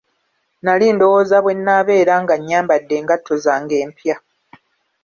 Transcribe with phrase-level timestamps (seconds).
[0.63, 4.15] Nali ndowooza bwe nnabeera nga nyambadde engatto zange empya.